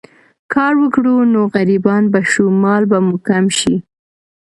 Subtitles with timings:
[0.53, 3.75] کار وکړو نو غريبان به شو، مال به مو کم شي